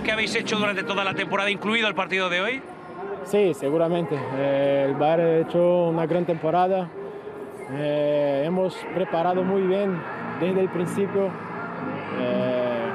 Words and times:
lo 0.00 0.04
que 0.04 0.12
habéis 0.12 0.34
hecho 0.34 0.56
durante 0.56 0.82
toda 0.82 1.04
la 1.04 1.12
temporada, 1.12 1.50
incluido 1.50 1.86
el 1.86 1.94
partido 1.94 2.30
de 2.30 2.40
hoy? 2.40 2.62
Sí, 3.24 3.52
seguramente. 3.52 4.18
Eh, 4.38 4.86
el 4.88 4.94
Bayern 4.94 5.20
ha 5.20 5.36
hecho 5.40 5.88
una 5.88 6.06
gran 6.06 6.24
temporada. 6.24 6.88
Eh, 7.72 8.44
hemos 8.46 8.74
preparado 8.94 9.44
muy 9.44 9.60
bien 9.60 10.00
desde 10.40 10.62
el 10.62 10.70
principio. 10.70 11.26
Eh, 12.18 12.88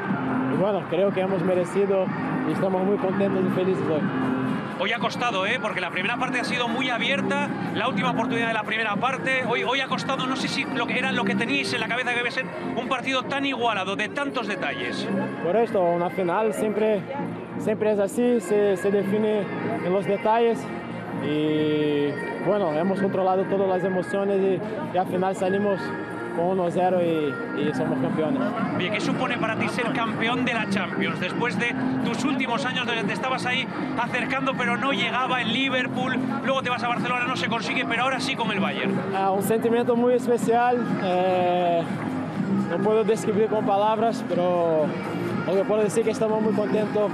y 0.53 0.57
bueno, 0.57 0.81
creo 0.89 1.11
que 1.13 1.21
hemos 1.21 1.43
merecido 1.43 2.07
y 2.49 2.53
estamos 2.53 2.83
muy 2.83 2.97
contentos 2.97 3.43
y 3.45 3.53
felices 3.53 3.83
hoy. 3.87 4.01
Hoy 4.77 4.91
ha 4.91 4.99
costado, 4.99 5.45
¿eh? 5.45 5.57
porque 5.61 5.79
la 5.79 5.89
primera 5.89 6.17
parte 6.17 6.37
ha 6.37 6.43
sido 6.43 6.67
muy 6.67 6.89
abierta, 6.89 7.49
la 7.75 7.87
última 7.87 8.11
oportunidad 8.11 8.49
de 8.49 8.53
la 8.53 8.63
primera 8.63 8.93
parte. 8.97 9.45
Hoy, 9.47 9.63
hoy 9.63 9.79
ha 9.79 9.87
costado, 9.87 10.27
no 10.27 10.35
sé 10.35 10.49
si 10.49 10.65
lo 10.65 10.85
que 10.85 10.99
era 10.99 11.13
lo 11.13 11.23
que 11.23 11.33
teníais 11.33 11.73
en 11.73 11.79
la 11.79 11.87
cabeza 11.87 12.09
que 12.11 12.17
debe 12.17 12.31
ser 12.31 12.45
un 12.75 12.89
partido 12.89 13.23
tan 13.23 13.45
igualado, 13.45 13.95
de 13.95 14.09
tantos 14.09 14.47
detalles. 14.47 15.07
Por 15.45 15.55
esto, 15.55 15.81
una 15.81 16.09
final 16.09 16.53
siempre, 16.53 17.01
siempre 17.59 17.93
es 17.93 17.99
así, 17.99 18.41
se, 18.41 18.75
se 18.75 18.91
define 18.91 19.43
en 19.85 19.93
los 19.93 20.05
detalles. 20.05 20.59
Y 21.25 22.09
bueno, 22.45 22.73
hemos 22.73 22.99
controlado 22.99 23.45
todas 23.45 23.69
las 23.69 23.83
emociones 23.85 24.41
y, 24.41 24.93
y 24.93 24.97
al 24.97 25.07
final 25.07 25.37
salimos 25.37 25.79
con 26.35 26.57
1-0 26.57 27.01
y, 27.01 27.61
y, 27.61 27.73
somos 27.73 27.99
campeones. 27.99 28.41
Bien, 28.77 28.93
¿qué 28.93 29.01
supone 29.01 29.37
para 29.37 29.55
ti 29.55 29.67
ser 29.69 29.91
campeón 29.93 30.45
de 30.45 30.53
la 30.53 30.69
Champions? 30.69 31.19
Después 31.19 31.57
de 31.57 31.73
tus 32.03 32.23
últimos 32.23 32.65
años 32.65 32.85
donde 32.85 33.03
te 33.03 33.13
estabas 33.13 33.45
ahí 33.45 33.67
acercando, 33.97 34.53
pero 34.57 34.77
no 34.77 34.91
llegaba 34.91 35.41
en 35.41 35.53
Liverpool, 35.53 36.17
luego 36.43 36.61
te 36.61 36.69
vas 36.69 36.83
a 36.83 36.87
Barcelona, 36.87 37.25
no 37.25 37.35
se 37.35 37.47
consigue, 37.47 37.85
pero 37.85 38.03
ahora 38.03 38.19
sí 38.19 38.35
con 38.35 38.51
el 38.51 38.59
Bayern. 38.59 38.93
Ah, 39.15 39.31
un 39.31 39.43
sentimiento 39.43 39.95
muy 39.95 40.13
especial. 40.13 40.77
Eh, 41.03 41.83
no 42.69 42.77
puedo 42.77 43.03
describir 43.03 43.47
con 43.47 43.65
palabras, 43.65 44.23
pero 44.27 44.85
lo 45.45 45.53
que 45.53 45.63
puedo 45.63 45.81
decir 45.81 46.03
que 46.03 46.11
estamos 46.11 46.41
muy 46.41 46.53
contentos 46.53 47.11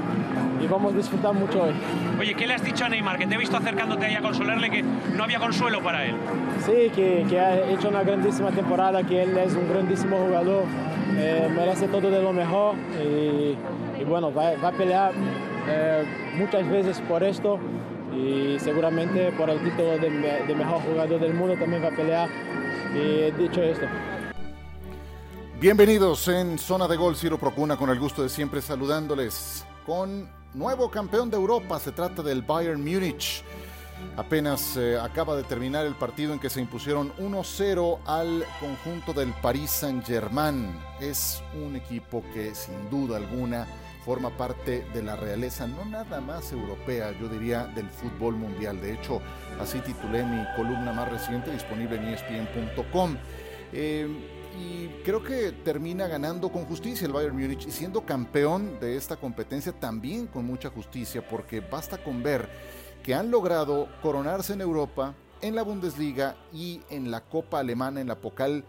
y 0.62 0.67
vamos 0.67 0.94
a 0.94 0.98
disfrutar 0.98 1.34
mucho 1.34 1.64
hoy. 1.64 1.73
Oye, 2.20 2.36
¿qué 2.36 2.48
le 2.48 2.54
has 2.54 2.64
dicho 2.64 2.86
a 2.86 2.90
Neymar? 2.90 3.17
Que 3.17 3.28
te 3.28 3.36
he 3.36 3.38
visto 3.38 3.58
acercándote 3.58 4.06
ahí 4.06 4.16
a 4.16 4.22
consolarle 4.22 4.70
que 4.70 4.84
no 4.84 5.23
había 5.23 5.40
consuelo 5.40 5.81
para 5.81 6.06
él. 6.06 6.16
Sí, 6.66 6.92
que, 6.95 7.26
que 7.30 7.40
ha 7.40 7.70
hecho 7.70 7.90
una 7.90 8.04
grandísima 8.04 8.52
temporada, 8.52 9.04
que 9.04 9.23
él 9.23 9.38
es 9.38 9.54
un 9.54 9.67
grandísimo 9.70 10.17
jugador, 10.17 10.66
eh, 11.17 11.50
merece 11.56 11.88
todo 11.88 12.09
de 12.09 12.22
lo 12.22 12.34
mejor 12.34 12.76
y, 13.04 13.58
y 14.00 14.04
bueno, 14.06 14.34
va, 14.34 14.56
va, 14.64 14.70
a 14.70 14.72
pelear 14.72 15.12
eh, 15.67 16.04
muchas 16.38 16.67
veces 16.70 17.02
por 17.02 17.23
esto 17.23 17.59
y 18.16 18.59
seguramente 18.59 19.32
por 19.32 19.50
el 19.50 19.59
título 19.64 19.98
de, 19.98 20.09
de 20.48 20.56
mejor 20.56 20.82
jugador 20.82 21.20
del 21.20 21.34
mundo 21.34 21.56
también 21.56 21.84
va 21.84 21.88
a 21.88 21.95
pelear. 21.95 22.30
Y 22.94 23.32
dicho 23.42 23.62
esto, 23.62 23.86
Bienvenidos 25.62 26.28
en 26.28 26.58
Zona 26.58 26.88
de 26.88 26.98
Gol, 26.98 27.16
Ciro 27.16 27.38
Procuna, 27.38 27.78
con 27.78 27.92
el 27.92 28.00
gusto 28.00 28.23
de 28.23 28.30
siempre 28.30 28.62
saludándoles 28.62 29.64
con 29.86 30.28
nuevo 30.54 30.90
campeón 30.90 31.30
de 31.30 31.38
Europa. 31.38 31.80
Se 31.80 31.92
trata 31.92 32.22
del 32.22 32.42
Bayern 32.42 32.84
Múnich. 32.84 33.44
Apenas 34.18 34.78
eh, 34.78 34.98
acaba 35.00 35.36
de 35.36 35.44
terminar 35.44 35.86
el 35.86 35.96
partido 35.96 36.34
en 36.34 36.39
que 36.39 36.50
se 36.50 36.60
impusieron 36.60 37.14
1-0 37.17 38.00
al 38.06 38.45
conjunto 38.60 39.14
del 39.14 39.32
Paris 39.42 39.70
Saint-Germain. 39.70 40.76
Es 41.00 41.44
un 41.54 41.76
equipo 41.76 42.23
que 42.34 42.56
sin 42.56 42.90
duda 42.90 43.17
alguna 43.17 43.67
forma 44.04 44.36
parte 44.36 44.84
de 44.94 45.04
la 45.04 45.16
realeza, 45.16 45.67
no 45.67 45.86
nada 45.86 46.20
más 46.22 46.52
europea, 46.52 47.11
yo 47.20 47.28
diría 47.28 47.66
del 47.67 47.90
fútbol 47.90 48.36
mundial. 48.36 48.82
De 48.82 48.94
hecho, 48.94 49.22
así 49.60 49.80
titulé 49.80 50.23
mi 50.23 50.44
columna 50.56 50.92
más 50.92 51.10
reciente 51.10 51.52
disponible 51.52 51.98
en 51.98 52.06
espn.com. 52.06 53.16
y 54.60 54.88
creo 55.04 55.23
que 55.23 55.52
termina 55.52 56.08
ganando 56.08 56.52
con 56.52 56.66
justicia 56.66 57.08
el 57.08 57.14
Bayern 57.14 57.38
Múnich 57.38 57.67
y 57.67 57.72
siendo 57.72 58.06
campeón 58.06 58.80
de 58.80 58.98
esta 58.98 59.17
competencia 59.17 59.72
también 59.72 60.28
con 60.28 60.45
mucha 60.45 60.70
justicia, 60.70 61.28
porque 61.28 61.60
basta 61.60 62.04
con 62.04 62.22
ver 62.22 62.50
que 63.04 63.16
han 63.16 63.32
logrado 63.32 63.88
coronarse 64.02 64.54
en 64.54 64.61
Europa, 64.61 65.16
en 65.42 65.56
la 65.56 65.64
Bundesliga 65.64 66.36
y 66.54 66.82
en 66.90 67.10
la 67.10 67.22
Copa 67.22 67.60
Alemana, 67.60 68.02
en 68.02 68.08
la 68.08 68.20
Pokal, 68.20 68.64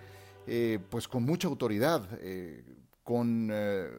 eh, 0.46 0.78
pues 0.90 1.06
con 1.06 1.22
mucha 1.24 1.48
autoridad, 1.48 2.08
eh, 2.20 2.64
con 3.02 3.50
eh, 3.52 3.90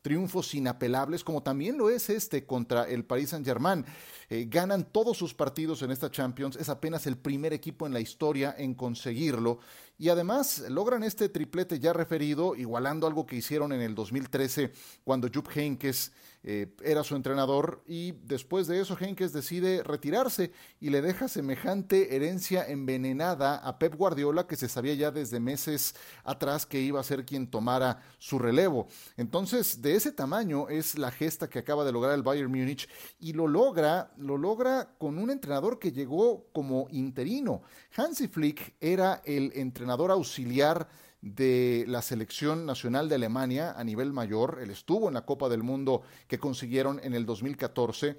triunfos 0.00 0.54
inapelables, 0.54 1.22
como 1.22 1.42
también 1.42 1.76
lo 1.76 1.90
es 1.90 2.08
este 2.08 2.46
contra 2.46 2.88
el 2.88 3.04
Paris 3.04 3.30
Saint-Germain. 3.30 3.84
Ganan 4.30 4.84
todos 4.84 5.16
sus 5.16 5.34
partidos 5.34 5.82
en 5.82 5.90
esta 5.90 6.10
Champions, 6.10 6.56
es 6.56 6.68
apenas 6.68 7.06
el 7.06 7.16
primer 7.18 7.52
equipo 7.52 7.86
en 7.86 7.92
la 7.92 8.00
historia 8.00 8.54
en 8.56 8.74
conseguirlo 8.74 9.58
y 9.98 10.10
además 10.10 10.64
logran 10.68 11.02
este 11.02 11.28
triplete 11.28 11.80
ya 11.80 11.92
referido, 11.92 12.54
igualando 12.54 13.06
algo 13.08 13.26
que 13.26 13.34
hicieron 13.34 13.72
en 13.72 13.80
el 13.80 13.96
2013 13.96 14.72
cuando 15.02 15.28
Jupp 15.32 15.48
Heynckes 15.54 16.12
eh, 16.44 16.72
era 16.84 17.02
su 17.02 17.16
entrenador 17.16 17.82
y 17.84 18.12
después 18.12 18.68
de 18.68 18.80
eso 18.80 18.96
Heynckes 18.96 19.32
decide 19.32 19.82
retirarse 19.82 20.52
y 20.80 20.90
le 20.90 21.02
deja 21.02 21.26
semejante 21.26 22.14
herencia 22.14 22.64
envenenada 22.64 23.56
a 23.56 23.76
Pep 23.80 23.96
Guardiola 23.96 24.46
que 24.46 24.54
se 24.54 24.68
sabía 24.68 24.94
ya 24.94 25.10
desde 25.10 25.40
meses 25.40 25.96
atrás 26.22 26.64
que 26.64 26.80
iba 26.80 27.00
a 27.00 27.04
ser 27.04 27.26
quien 27.26 27.50
tomara 27.50 28.00
su 28.18 28.38
relevo. 28.38 28.86
Entonces, 29.16 29.82
de 29.82 29.96
ese 29.96 30.12
tamaño 30.12 30.68
es 30.68 30.96
la 30.96 31.10
gesta 31.10 31.50
que 31.50 31.58
acaba 31.58 31.84
de 31.84 31.90
lograr 31.90 32.14
el 32.14 32.22
Bayern 32.22 32.52
Múnich 32.52 32.88
y 33.18 33.32
lo 33.32 33.48
logra, 33.48 34.12
lo 34.16 34.38
logra 34.38 34.94
con 34.96 35.18
un 35.18 35.30
entrenador 35.30 35.80
que 35.80 35.90
llegó 35.90 36.46
como 36.52 36.86
interino. 36.92 37.62
Hansi 37.96 38.28
Flick 38.28 38.76
era 38.80 39.22
el 39.24 39.50
entrenador 39.56 39.87
auxiliar 39.90 40.88
de 41.20 41.84
la 41.88 42.02
selección 42.02 42.66
nacional 42.66 43.08
de 43.08 43.16
Alemania 43.16 43.74
a 43.76 43.84
nivel 43.84 44.12
mayor. 44.12 44.58
Él 44.62 44.70
estuvo 44.70 45.08
en 45.08 45.14
la 45.14 45.24
Copa 45.24 45.48
del 45.48 45.62
Mundo 45.62 46.02
que 46.26 46.38
consiguieron 46.38 47.00
en 47.02 47.14
el 47.14 47.26
2014. 47.26 48.18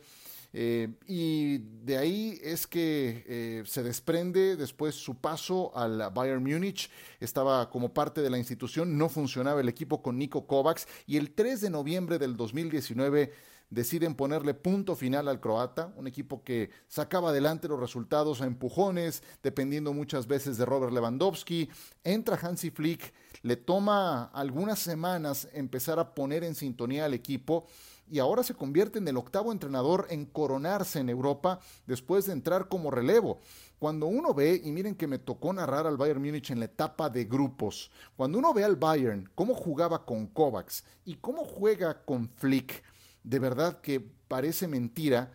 Eh, 0.51 0.89
y 1.07 1.59
de 1.59 1.97
ahí 1.97 2.39
es 2.41 2.65
que 2.65 3.23
eh, 3.27 3.63
se 3.67 3.83
desprende 3.83 4.55
después 4.55 4.95
su 4.95 5.15
paso 5.15 5.71
al 5.75 6.09
Bayern 6.13 6.43
Múnich. 6.43 6.89
Estaba 7.19 7.69
como 7.69 7.93
parte 7.93 8.21
de 8.21 8.29
la 8.29 8.37
institución, 8.37 8.97
no 8.97 9.09
funcionaba 9.09 9.61
el 9.61 9.69
equipo 9.69 10.01
con 10.01 10.17
Nico 10.17 10.47
Kovacs 10.47 10.87
y 11.05 11.17
el 11.17 11.31
3 11.31 11.61
de 11.61 11.69
noviembre 11.69 12.17
del 12.17 12.35
2019 12.35 13.31
deciden 13.69 14.15
ponerle 14.15 14.53
punto 14.53 14.95
final 14.95 15.27
al 15.27 15.39
croata, 15.39 15.93
un 15.95 16.07
equipo 16.07 16.43
que 16.43 16.69
sacaba 16.87 17.29
adelante 17.29 17.67
los 17.67 17.79
resultados 17.79 18.41
a 18.41 18.45
empujones, 18.45 19.23
dependiendo 19.43 19.93
muchas 19.93 20.27
veces 20.27 20.57
de 20.57 20.65
Robert 20.65 20.93
Lewandowski. 20.93 21.69
Entra 22.03 22.39
Hansi 22.41 22.71
Flick, 22.71 23.13
le 23.41 23.55
toma 23.55 24.25
algunas 24.33 24.79
semanas 24.79 25.47
empezar 25.53 25.99
a 25.99 26.13
poner 26.13 26.43
en 26.43 26.55
sintonía 26.55 27.05
al 27.05 27.13
equipo 27.13 27.65
y 28.11 28.19
ahora 28.19 28.43
se 28.43 28.55
convierte 28.55 28.99
en 28.99 29.07
el 29.07 29.17
octavo 29.17 29.51
entrenador 29.51 30.07
en 30.09 30.25
coronarse 30.25 30.99
en 30.99 31.09
Europa 31.09 31.59
después 31.85 32.25
de 32.25 32.33
entrar 32.33 32.67
como 32.67 32.89
relevo. 32.89 33.39
Cuando 33.77 34.07
uno 34.07 34.33
ve, 34.33 34.59
y 34.61 34.71
miren 34.71 34.95
que 34.95 35.07
me 35.07 35.19
tocó 35.19 35.53
narrar 35.53 35.87
al 35.87 35.95
Bayern 35.95 36.21
Múnich 36.21 36.51
en 36.51 36.59
la 36.59 36.65
etapa 36.65 37.09
de 37.09 37.25
grupos, 37.25 37.91
cuando 38.17 38.39
uno 38.39 38.53
ve 38.53 38.63
al 38.63 38.75
Bayern, 38.75 39.29
cómo 39.35 39.53
jugaba 39.53 40.05
con 40.05 40.27
Kovacs 40.27 40.83
y 41.05 41.15
cómo 41.15 41.45
juega 41.45 42.03
con 42.03 42.27
Flick, 42.29 42.83
de 43.23 43.39
verdad 43.39 43.81
que 43.81 43.99
parece 43.99 44.67
mentira, 44.67 45.31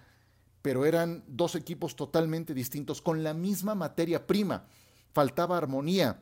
pero 0.62 0.86
eran 0.86 1.24
dos 1.26 1.54
equipos 1.54 1.96
totalmente 1.96 2.54
distintos, 2.54 3.02
con 3.02 3.22
la 3.22 3.34
misma 3.34 3.74
materia 3.74 4.26
prima. 4.26 4.64
Faltaba 5.12 5.58
armonía, 5.58 6.20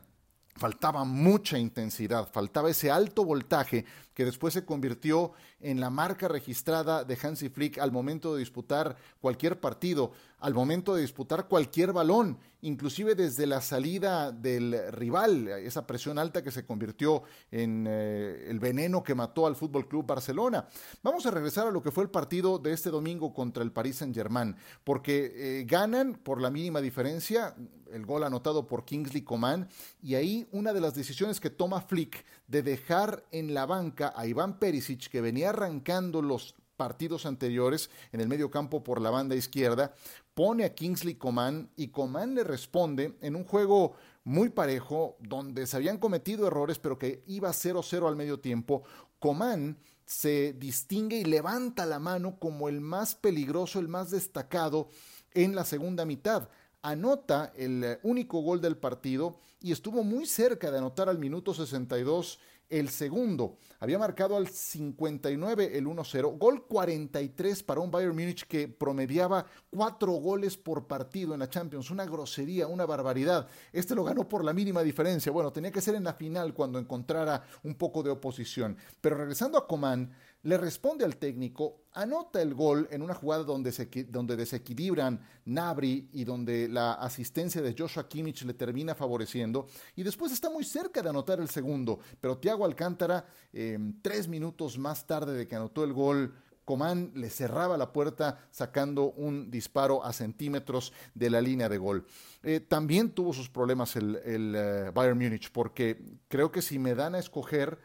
faltaba 0.55 1.03
mucha 1.03 1.57
intensidad, 1.57 2.29
faltaba 2.31 2.69
ese 2.69 2.91
alto 2.91 3.23
voltaje 3.23 3.85
que 4.13 4.25
después 4.25 4.53
se 4.53 4.65
convirtió 4.65 5.31
en 5.59 5.79
la 5.79 5.89
marca 5.89 6.27
registrada 6.27 7.03
de 7.03 7.17
Hansi 7.21 7.49
Flick 7.49 7.77
al 7.79 7.91
momento 7.91 8.33
de 8.33 8.39
disputar 8.39 8.95
cualquier 9.19 9.59
partido, 9.59 10.11
al 10.39 10.53
momento 10.53 10.93
de 10.95 11.01
disputar 11.01 11.47
cualquier 11.47 11.93
balón, 11.93 12.37
inclusive 12.61 13.15
desde 13.15 13.45
la 13.45 13.61
salida 13.61 14.31
del 14.31 14.91
rival, 14.91 15.47
esa 15.47 15.87
presión 15.87 16.17
alta 16.17 16.43
que 16.43 16.51
se 16.51 16.65
convirtió 16.65 17.23
en 17.51 17.85
eh, 17.87 18.45
el 18.49 18.59
veneno 18.59 19.03
que 19.03 19.15
mató 19.15 19.47
al 19.47 19.55
Fútbol 19.55 19.87
Club 19.87 20.05
Barcelona. 20.05 20.67
Vamos 21.01 21.25
a 21.25 21.31
regresar 21.31 21.67
a 21.67 21.71
lo 21.71 21.81
que 21.81 21.91
fue 21.91 22.03
el 22.03 22.09
partido 22.09 22.59
de 22.59 22.73
este 22.73 22.89
domingo 22.89 23.33
contra 23.33 23.63
el 23.63 23.71
Paris 23.71 23.97
Saint-Germain, 23.97 24.55
porque 24.83 25.31
eh, 25.35 25.65
ganan 25.65 26.15
por 26.15 26.41
la 26.41 26.49
mínima 26.49 26.81
diferencia, 26.81 27.55
el 27.91 28.05
gol 28.05 28.23
anotado 28.23 28.65
por 28.67 28.85
Kingsley 28.85 29.23
Coman, 29.23 29.67
y 30.01 30.15
ahí 30.15 30.47
una 30.51 30.73
de 30.73 30.81
las 30.81 30.95
decisiones 30.95 31.39
que 31.39 31.49
toma 31.49 31.81
Flick 31.81 32.25
de 32.47 32.63
dejar 32.63 33.23
en 33.31 33.53
la 33.53 33.65
banca 33.65 34.13
a 34.15 34.27
Iván 34.27 34.59
Perisic, 34.59 35.09
que 35.09 35.21
venía 35.21 35.49
arrancando 35.49 36.21
los 36.21 36.55
partidos 36.77 37.25
anteriores 37.25 37.89
en 38.11 38.21
el 38.21 38.27
medio 38.27 38.49
campo 38.51 38.83
por 38.83 39.01
la 39.01 39.09
banda 39.09 39.35
izquierda, 39.35 39.93
pone 40.33 40.65
a 40.65 40.73
Kingsley 40.73 41.15
Coman 41.15 41.69
y 41.75 41.89
Coman 41.89 42.35
le 42.35 42.43
responde 42.43 43.17
en 43.21 43.35
un 43.35 43.45
juego 43.45 43.93
muy 44.23 44.49
parejo, 44.49 45.17
donde 45.19 45.67
se 45.67 45.77
habían 45.77 45.97
cometido 45.97 46.47
errores, 46.47 46.79
pero 46.79 46.97
que 46.97 47.23
iba 47.27 47.49
0-0 47.49 48.07
al 48.07 48.15
medio 48.15 48.39
tiempo. 48.39 48.83
Coman 49.19 49.77
se 50.05 50.53
distingue 50.53 51.17
y 51.17 51.25
levanta 51.25 51.85
la 51.85 51.99
mano 51.99 52.37
como 52.39 52.69
el 52.69 52.81
más 52.81 53.15
peligroso, 53.15 53.79
el 53.79 53.87
más 53.87 54.11
destacado 54.11 54.89
en 55.33 55.55
la 55.55 55.65
segunda 55.65 56.05
mitad 56.05 56.49
anota 56.83 57.51
el 57.57 57.97
único 58.03 58.41
gol 58.41 58.61
del 58.61 58.77
partido 58.77 59.39
y 59.61 59.71
estuvo 59.71 60.03
muy 60.03 60.25
cerca 60.25 60.69
de 60.69 60.77
anotar 60.77 61.09
al 61.09 61.17
minuto 61.17 61.53
62 61.53 62.39
el 62.69 62.89
segundo. 62.89 63.57
Había 63.79 63.99
marcado 63.99 64.37
al 64.37 64.47
59 64.47 65.77
el 65.77 65.85
1-0, 65.85 66.37
gol 66.37 66.65
43 66.65 67.63
para 67.63 67.81
un 67.81 67.91
Bayern 67.91 68.15
Múnich 68.15 68.47
que 68.47 68.67
promediaba 68.67 69.45
cuatro 69.69 70.13
goles 70.13 70.57
por 70.57 70.87
partido 70.87 71.33
en 71.33 71.41
la 71.41 71.49
Champions, 71.49 71.91
una 71.91 72.05
grosería, 72.05 72.67
una 72.67 72.85
barbaridad. 72.85 73.47
Este 73.71 73.95
lo 73.95 74.03
ganó 74.03 74.27
por 74.27 74.43
la 74.43 74.53
mínima 74.53 74.81
diferencia. 74.83 75.31
Bueno, 75.31 75.51
tenía 75.51 75.71
que 75.71 75.81
ser 75.81 75.95
en 75.95 76.05
la 76.05 76.13
final 76.13 76.53
cuando 76.53 76.79
encontrara 76.79 77.43
un 77.63 77.75
poco 77.75 78.03
de 78.03 78.09
oposición. 78.09 78.77
Pero 79.01 79.17
regresando 79.17 79.57
a 79.57 79.67
Coman, 79.67 80.13
le 80.43 80.57
responde 80.57 81.05
al 81.05 81.15
técnico, 81.15 81.83
anota 81.93 82.41
el 82.41 82.53
gol 82.53 82.87
en 82.91 83.01
una 83.01 83.13
jugada 83.13 83.43
donde, 83.43 83.71
se, 83.71 83.85
donde 84.09 84.35
desequilibran 84.35 85.21
Nabri 85.45 86.09
y 86.11 86.25
donde 86.25 86.67
la 86.67 86.93
asistencia 86.93 87.61
de 87.61 87.73
Joshua 87.77 88.09
Kimmich 88.09 88.43
le 88.43 88.53
termina 88.53 88.93
favoreciendo, 88.93 89.67
y 89.95 90.03
después 90.03 90.33
está 90.33 90.49
muy 90.49 90.65
cerca 90.65 91.01
de 91.01 91.09
anotar 91.09 91.39
el 91.39 91.49
segundo, 91.49 91.99
pero 92.19 92.37
Thiago 92.37 92.62
Alcántara, 92.65 93.25
em, 93.51 93.93
tres 94.01 94.27
minutos 94.27 94.77
más 94.77 95.05
tarde 95.05 95.33
de 95.33 95.47
que 95.47 95.55
anotó 95.55 95.83
el 95.83 95.93
gol, 95.93 96.33
Coman 96.65 97.11
le 97.15 97.29
cerraba 97.29 97.77
la 97.77 97.91
puerta 97.91 98.39
sacando 98.51 99.11
un 99.11 99.51
disparo 99.51 100.03
a 100.03 100.13
centímetros 100.13 100.93
de 101.13 101.29
la 101.29 101.41
línea 101.41 101.67
de 101.67 101.77
gol. 101.77 102.05
Eh, 102.41 102.59
también 102.61 103.11
tuvo 103.11 103.33
sus 103.33 103.49
problemas 103.49 103.95
el, 103.95 104.15
el 104.23 104.55
eh, 104.55 104.91
Bayern 104.93 105.17
Múnich, 105.17 105.51
porque 105.51 106.01
creo 106.27 106.51
que 106.51 106.61
si 106.61 106.79
me 106.79 106.95
dan 106.95 107.15
a 107.15 107.19
escoger, 107.19 107.79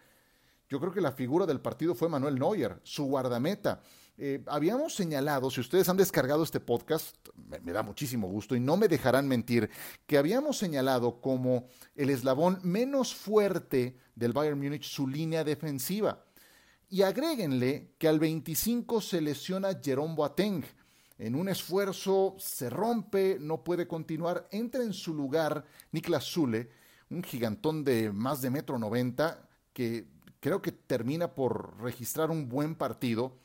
yo 0.69 0.79
creo 0.81 0.93
que 0.93 1.01
la 1.01 1.13
figura 1.13 1.47
del 1.47 1.61
partido 1.61 1.95
fue 1.95 2.09
Manuel 2.09 2.39
Neuer, 2.39 2.79
su 2.83 3.05
guardameta. 3.05 3.81
Eh, 4.21 4.43
habíamos 4.47 4.97
señalado, 4.97 5.49
si 5.49 5.61
ustedes 5.61 5.89
han 5.89 5.97
descargado 5.97 6.43
este 6.43 6.59
podcast, 6.59 7.17
me, 7.37 7.73
da 7.73 7.85
muchísimo 7.85 8.27
gusto 8.27 8.57
y 8.57 8.61
no 8.61 8.77
me 8.77 8.89
dejarán 8.89 9.29
mentir, 9.29 9.71
que 10.09 10.19
habíamos 10.19 10.59
señalado 10.59 11.21
como 11.21 11.69
el 11.95 12.11
eslabón 12.11 12.59
menos 12.65 13.15
fuerte 13.15 13.97
del 14.17 14.33
Bayern 14.33 14.59
Múnich 14.59 14.83
su 14.83 15.07
línea 15.07 15.45
defensiva. 15.45 16.25
Y 16.91 17.03
agréguenle 17.03 17.93
que 17.97 18.09
al 18.09 18.19
25 18.19 19.01
se 19.01 19.21
lesiona 19.21 19.79
Jerome 19.81 20.17
Boateng. 20.17 20.65
En 21.19 21.37
un 21.37 21.49
esfuerzo 21.49 22.35
se 22.39 22.71
rompe, 22.71 23.37
no 23.41 23.63
puede 23.63 23.87
continuar, 23.87 24.49
entra 24.51 24.83
en 24.83 24.95
su 24.95 25.15
lugar 25.15 25.65
Niklas 25.93 26.25
Zule, 26.25 26.71
un 27.11 27.23
gigantón 27.23 27.85
de 27.85 28.11
más 28.11 28.43
de 28.43 28.51
metro 28.51 28.81
noventa 28.81 29.49
que 29.73 30.09
creo 30.41 30.61
que 30.61 30.73
termina 30.73 31.37
por 31.37 31.81
registrar 31.81 32.33
un 32.33 32.49
buen 32.49 32.75
partido. 32.75 33.39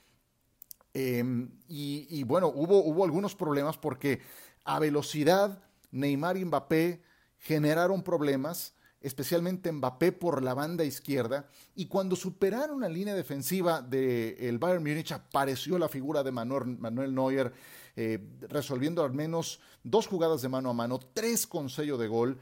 Em, 0.93 1.49
y, 1.67 2.23
bueno, 2.23 2.51
hubo, 2.53 2.83
hubo 2.83 3.03
algunos 3.03 3.35
problemas 3.35 3.77
porque 3.77 4.21
a 4.63 4.79
velocidad 4.79 5.63
Neymar 5.91 6.37
y 6.37 6.45
Mbappé 6.45 7.01
generaron 7.39 8.03
problemas, 8.03 8.73
especialmente 9.01 9.71
Mbappé 9.71 10.11
por 10.11 10.43
la 10.43 10.53
banda 10.53 10.83
izquierda, 10.83 11.49
y 11.75 11.87
cuando 11.87 12.15
superaron 12.15 12.81
la 12.81 12.89
línea 12.89 13.15
defensiva 13.15 13.81
del 13.81 14.59
Bayern 14.59 14.83
Múnich 14.83 15.11
apareció 15.11 15.77
la 15.77 15.89
figura 15.89 16.23
de 16.23 16.31
Manuel, 16.31 16.77
Manuel 16.77 17.13
Neuer, 17.13 17.53
eh, 17.95 18.19
resolviendo 18.49 19.03
al 19.03 19.13
menos 19.13 19.59
dos 19.83 20.07
jugadas 20.07 20.41
de 20.41 20.49
mano 20.49 20.69
a 20.69 20.73
mano, 20.73 20.99
tres 20.99 21.45
con 21.45 21.69
sello 21.69 21.97
de 21.97 22.07
gol 22.07 22.39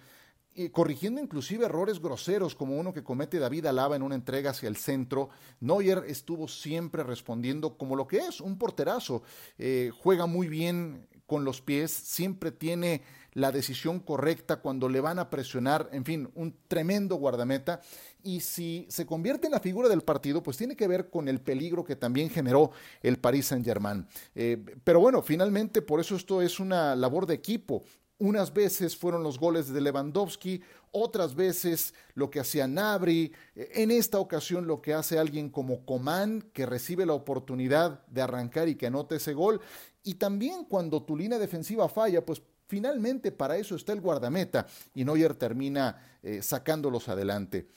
corrigiendo 0.71 1.21
inclusive 1.21 1.65
errores 1.65 1.99
groseros 1.99 2.55
como 2.55 2.77
uno 2.77 2.93
que 2.93 3.03
comete 3.03 3.39
David 3.39 3.67
Alaba 3.67 3.95
en 3.95 4.03
una 4.03 4.15
entrega 4.15 4.51
hacia 4.51 4.67
el 4.69 4.75
centro. 4.75 5.29
Neuer 5.59 6.03
estuvo 6.07 6.47
siempre 6.47 7.03
respondiendo 7.03 7.77
como 7.77 7.95
lo 7.95 8.07
que 8.07 8.17
es, 8.17 8.41
un 8.41 8.57
porterazo. 8.57 9.23
Eh, 9.57 9.91
juega 10.03 10.25
muy 10.25 10.47
bien 10.47 11.07
con 11.25 11.45
los 11.45 11.61
pies, 11.61 11.91
siempre 11.91 12.51
tiene 12.51 13.01
la 13.33 13.53
decisión 13.53 14.01
correcta 14.01 14.57
cuando 14.57 14.89
le 14.89 14.99
van 14.99 15.19
a 15.19 15.29
presionar, 15.29 15.87
en 15.93 16.03
fin, 16.03 16.29
un 16.35 16.53
tremendo 16.67 17.15
guardameta. 17.15 17.79
Y 18.21 18.41
si 18.41 18.85
se 18.89 19.05
convierte 19.05 19.47
en 19.47 19.53
la 19.53 19.61
figura 19.61 19.87
del 19.87 20.01
partido, 20.01 20.43
pues 20.43 20.57
tiene 20.57 20.75
que 20.75 20.89
ver 20.89 21.09
con 21.09 21.29
el 21.29 21.39
peligro 21.39 21.85
que 21.85 21.95
también 21.95 22.29
generó 22.29 22.71
el 23.01 23.17
Paris 23.17 23.47
Saint-Germain. 23.47 24.05
Eh, 24.35 24.61
pero 24.83 24.99
bueno, 24.99 25.21
finalmente 25.21 25.81
por 25.81 26.01
eso 26.01 26.17
esto 26.17 26.41
es 26.41 26.59
una 26.59 26.95
labor 26.95 27.25
de 27.25 27.35
equipo. 27.35 27.83
Unas 28.21 28.53
veces 28.53 28.95
fueron 28.95 29.23
los 29.23 29.39
goles 29.39 29.73
de 29.73 29.81
Lewandowski, 29.81 30.61
otras 30.91 31.33
veces 31.33 31.95
lo 32.13 32.29
que 32.29 32.39
hacía 32.39 32.67
Nabri, 32.67 33.33
en 33.55 33.89
esta 33.89 34.19
ocasión 34.19 34.67
lo 34.67 34.79
que 34.79 34.93
hace 34.93 35.17
alguien 35.17 35.49
como 35.49 35.87
Coman, 35.87 36.43
que 36.53 36.67
recibe 36.67 37.07
la 37.07 37.13
oportunidad 37.13 38.05
de 38.05 38.21
arrancar 38.21 38.69
y 38.69 38.75
que 38.75 38.85
anote 38.85 39.15
ese 39.15 39.33
gol, 39.33 39.59
y 40.03 40.13
también 40.13 40.65
cuando 40.65 41.01
tu 41.01 41.17
línea 41.17 41.39
defensiva 41.39 41.89
falla, 41.89 42.23
pues 42.23 42.43
finalmente 42.67 43.31
para 43.31 43.57
eso 43.57 43.75
está 43.75 43.91
el 43.91 44.01
guardameta 44.01 44.67
y 44.93 45.03
Neuer 45.03 45.33
termina 45.33 46.19
eh, 46.21 46.43
sacándolos 46.43 47.09
adelante. 47.09 47.69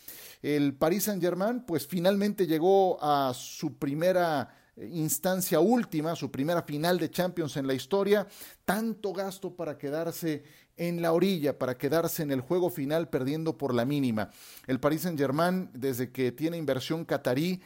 El 0.43 0.75
Paris 0.75 1.05
Saint-Germain 1.05 1.61
pues 1.61 1.87
finalmente 1.87 2.46
llegó 2.46 3.02
a 3.02 3.32
su 3.32 3.79
primera 3.79 4.64
instancia 4.76 5.61
última, 5.61 6.17
su 6.17 6.31
primera 6.31 6.62
final 6.62 6.99
de 6.99 7.11
Champions 7.11 7.56
en 7.56 7.67
la 7.67 7.75
historia, 7.75 8.26
tanto 8.65 9.12
gasto 9.12 9.55
para 9.55 9.79
quedarse 9.79 10.44
en 10.76 11.00
la 11.03 11.12
orilla, 11.12 11.59
para 11.59 11.79
quedarse 11.79 12.23
en 12.23 12.31
el 12.31 12.41
juego 12.41 12.71
final 12.71 13.09
perdiendo 13.09 13.56
por 13.56 13.75
la 13.75 13.85
mínima. 13.85 14.31
El 14.67 14.81
Paris 14.81 15.03
Saint-Germain, 15.03 15.71
desde 15.73 16.11
que 16.11 16.32
tiene 16.32 16.56
inversión 16.56 17.05
catarí, 17.05 17.62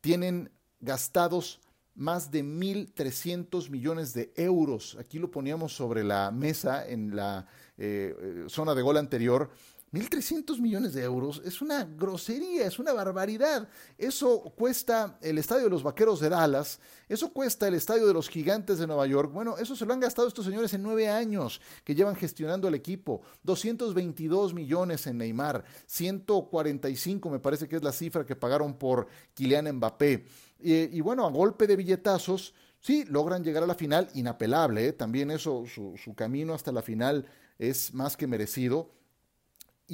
tienen 0.00 0.50
gastados 0.80 1.60
más 1.94 2.30
de 2.30 2.42
1.300 2.42 3.68
millones 3.68 4.14
de 4.14 4.32
euros. 4.36 4.96
Aquí 4.98 5.18
lo 5.18 5.30
poníamos 5.30 5.74
sobre 5.74 6.04
la 6.04 6.30
mesa 6.30 6.86
en 6.86 7.14
la 7.14 7.46
eh, 7.76 8.14
eh, 8.18 8.44
zona 8.48 8.74
de 8.74 8.82
gol 8.82 8.96
anterior. 8.96 9.50
1.300 9.92 10.58
millones 10.58 10.94
de 10.94 11.04
euros 11.04 11.42
es 11.44 11.60
una 11.60 11.84
grosería, 11.84 12.66
es 12.66 12.78
una 12.78 12.94
barbaridad. 12.94 13.68
Eso 13.98 14.40
cuesta 14.56 15.18
el 15.20 15.36
estadio 15.36 15.64
de 15.64 15.70
los 15.70 15.82
Vaqueros 15.82 16.18
de 16.18 16.30
Dallas, 16.30 16.80
eso 17.10 17.30
cuesta 17.30 17.68
el 17.68 17.74
estadio 17.74 18.06
de 18.06 18.14
los 18.14 18.30
Gigantes 18.30 18.78
de 18.78 18.86
Nueva 18.86 19.06
York. 19.06 19.30
Bueno, 19.30 19.58
eso 19.58 19.76
se 19.76 19.84
lo 19.84 19.92
han 19.92 20.00
gastado 20.00 20.26
estos 20.26 20.46
señores 20.46 20.72
en 20.72 20.82
nueve 20.82 21.10
años 21.10 21.60
que 21.84 21.94
llevan 21.94 22.16
gestionando 22.16 22.68
el 22.68 22.74
equipo. 22.74 23.20
222 23.42 24.54
millones 24.54 25.06
en 25.06 25.18
Neymar, 25.18 25.62
145 25.84 27.28
me 27.28 27.38
parece 27.38 27.68
que 27.68 27.76
es 27.76 27.82
la 27.82 27.92
cifra 27.92 28.24
que 28.24 28.34
pagaron 28.34 28.78
por 28.78 29.06
Kylian 29.34 29.76
Mbappé. 29.76 30.24
Y, 30.58 31.00
bueno, 31.02 31.26
a 31.26 31.30
golpe 31.30 31.66
de 31.66 31.76
billetazos, 31.76 32.54
sí, 32.80 33.04
logran 33.04 33.44
llegar 33.44 33.64
a 33.64 33.66
la 33.66 33.74
final, 33.74 34.08
inapelable, 34.14 34.86
¿eh? 34.86 34.92
también 34.92 35.32
eso, 35.32 35.64
su 35.66 36.14
camino 36.14 36.54
hasta 36.54 36.72
la 36.72 36.82
final 36.82 37.26
es 37.58 37.92
más 37.92 38.16
que 38.16 38.26
merecido 38.26 39.01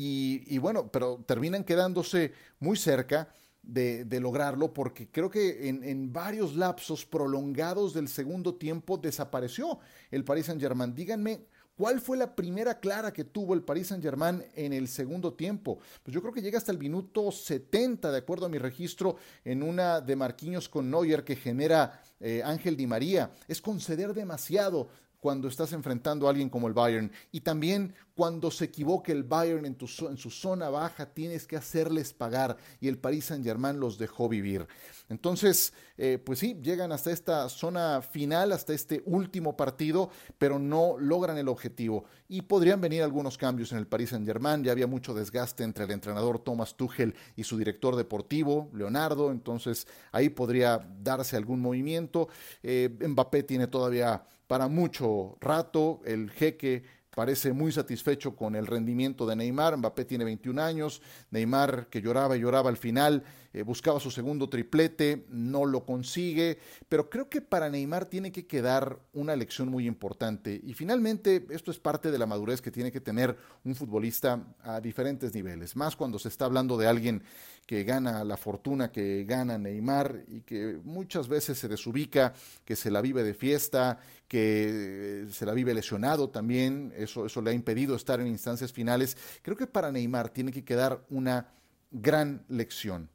y, 0.01 0.59
bueno, 0.59 0.93
pero 0.93 1.25
terminan 1.27 1.65
quedándose 1.65 2.33
muy 2.61 2.77
cerca 2.77 3.35
de, 3.63 4.07
lograrlo 4.21 4.73
porque 4.73 5.11
creo 5.11 5.29
que 5.29 5.69
en, 5.69 6.13
varios 6.13 6.55
lapsos 6.55 7.05
prolongados 7.05 7.95
del 7.95 8.07
segundo 8.07 8.55
tiempo 8.55 8.97
desapareció 8.97 9.81
el 10.13 10.23
Paris 10.23 10.47
Saint 10.47 10.61
Germain. 10.61 10.95
Díganme. 10.95 11.41
¿Cuál 11.75 12.01
fue 12.01 12.17
la 12.17 12.35
primera 12.35 12.81
clara 12.81 13.13
que 13.13 13.23
tuvo 13.23 13.55
el 13.55 13.63
Paris 13.63 13.87
Saint-Germain 13.87 14.45
en 14.57 14.73
el 14.73 14.89
segundo 14.89 15.35
tiempo? 15.35 15.79
Pues 16.03 16.13
yo 16.13 16.21
creo 16.21 16.35
que 16.35 16.43
llega 16.43 16.59
hasta 16.59 16.73
el 16.73 16.79
minuto 16.79 17.31
70, 17.31 18.11
de 18.11 18.19
acuerdo 18.19 18.47
a 18.47 18.49
mi 18.49 18.59
registro, 18.59 19.15
en 19.45 19.63
una 19.63 20.01
de 20.01 20.17
Marquinhos 20.17 20.69
con 20.69 20.91
Neuer 20.91 21.23
que 21.23 21.37
genera 21.37 22.03
eh, 22.19 22.43
Ángel 22.45 22.77
Di 22.77 22.89
María. 22.89 23.31
Es 23.47 23.61
conceder 23.61 24.13
demasiado 24.13 24.89
cuando 25.21 25.49
estás 25.49 25.73
enfrentando 25.73 26.27
a 26.27 26.31
alguien 26.31 26.49
como 26.49 26.69
el 26.69 26.75
Bayern. 26.75 27.11
Y 27.33 27.41
también 27.41 27.95
cuando 28.19 28.51
se 28.51 28.65
equivoque 28.65 29.13
el 29.13 29.23
Bayern 29.23 29.65
en, 29.65 29.79
su 29.79 30.31
zona 30.31 30.69
baja, 30.71 31.07
tienes 31.07 31.47
que 31.47 31.55
hacerles 31.55 32.13
pagar. 32.13 32.57
Y 32.81 32.89
el 32.89 32.99
Paris 32.99 33.27
Saint 33.27 33.45
Germain 33.45 33.79
los 33.79 33.97
dejó 33.97 34.29
vivir. 34.29 34.67
Entonces, 35.09 35.73
eh, 35.97 36.19
pues 36.19 36.41
sí, 36.41 36.59
llegan 36.61 36.91
hasta 36.91 37.13
esta 37.13 37.49
zona 37.49 38.03
final, 38.03 38.51
hasta 38.51 38.73
este 38.73 39.05
último 39.07 39.57
partido, 39.57 40.11
pero 40.37 40.59
no 40.59 40.99
logran 40.99 41.39
el 41.39 41.47
objetivo. 41.47 42.07
Y 42.29 42.43
podrían 42.43 42.81
venir 42.81 43.05
algunos 43.05 43.39
cambios 43.39 43.71
en 43.71 43.79
el 43.79 43.87
Paris 43.87 44.11
Saint 44.11 44.27
Germain. 44.27 44.65
Ya 44.65 44.73
había 44.73 44.89
mucho 44.89 45.15
desgaste 45.15 45.63
entre 45.63 45.85
el 45.85 45.93
entrenador 45.93 46.41
Thomas 46.41 46.77
Tuchel 46.77 47.15
y 47.37 47.45
su 47.45 47.57
director 47.57 47.95
deportivo, 47.95 48.69
Leonardo. 48.75 49.31
Entonces, 49.31 49.87
ahí 50.11 50.29
podría 50.29 50.85
darse 51.01 51.37
algún 51.37 51.61
movimiento. 51.61 52.27
Eh, 52.65 52.91
Mbappé 53.01 53.45
tiene 53.45 53.69
todavía 53.69 54.25
para 54.49 54.67
mucho 54.67 55.37
rato. 55.41 56.01
El 56.05 56.31
jeque 56.31 56.83
parece 57.15 57.53
muy 57.53 57.73
satisfecho 57.73 58.37
con 58.37 58.55
el 58.55 58.67
rendimiento 58.67 59.27
de 59.27 59.37
Neymar. 59.37 59.77
Mbappé 59.77 60.05
tiene 60.05 60.25
21 60.25 60.63
años. 60.63 61.03
Neymar, 61.31 61.89
que 61.89 62.01
lloraba 62.01 62.37
y 62.37 62.41
lloraba 62.41 62.71
al 62.71 62.77
final, 62.77 63.25
eh, 63.53 63.63
buscaba 63.63 64.01
su 64.01 64.11
segundo 64.11 64.49
triplete, 64.49 65.27
no 65.31 65.65
lo 65.65 65.85
consigue. 65.85 66.59
Pero 66.89 67.09
creo 67.09 67.29
que 67.29 67.41
para 67.41 67.69
Neymar 67.69 68.07
tiene 68.07 68.33
que 68.33 68.47
quedar 68.47 68.99
una 69.13 69.37
lección 69.37 69.69
muy 69.69 69.87
importante. 69.87 70.61
Y 70.63 70.75
finalmente, 70.75 71.47
esto 71.51 71.71
es 71.71 71.79
parte 71.79 72.11
de 72.11 72.19
la 72.19 72.27
madurez 72.27 72.61
que 72.61 72.71
tiene 72.71 72.93
que 72.93 73.01
tener 73.01 73.37
un 73.65 73.75
futbolista 73.75 74.43
a 74.63 74.81
diferentes 74.81 75.35
niveles. 75.35 75.77
Más 75.77 75.97
cuando 75.97 76.19
se 76.19 76.29
está 76.29 76.45
hablando 76.45 76.77
de 76.77 76.87
alguien 76.87 77.23
que 77.67 77.85
gana 77.85 78.25
la 78.25 78.39
fortuna 78.39 78.91
que 78.91 79.25
gana 79.25 79.59
Neymar 79.59 80.25
y 80.27 80.41
que 80.41 80.81
muchas 80.85 81.29
veces 81.29 81.59
se 81.59 81.69
desubica, 81.69 82.33
que 82.65 82.77
se 82.77 82.91
la 82.91 83.03
vive 83.03 83.23
de 83.23 83.35
fiesta, 83.35 83.99
que 84.27 85.27
se 85.31 85.45
la 85.45 85.53
vive 85.53 85.75
lesionado 85.75 86.31
también, 86.31 86.95
eso, 86.97 87.27
eso 87.27 87.43
le 87.43 87.51
ha 87.51 87.55
impedido 87.55 87.95
estar 87.95 88.21
en 88.21 88.27
instancias 88.27 88.73
finales. 88.73 89.19
Creo 89.43 89.57
que 89.57 89.67
para 89.67 89.93
Neymar 89.93 90.31
tiene 90.31 90.51
que 90.51 90.65
quedar 90.65 91.05
una 91.11 91.49
gran 91.91 92.43
lección. 92.49 93.11